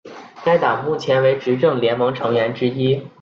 [0.43, 3.03] 该党目前为执政联盟成员之一。